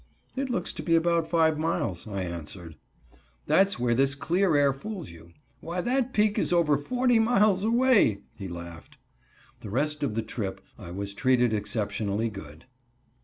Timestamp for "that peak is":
5.81-6.51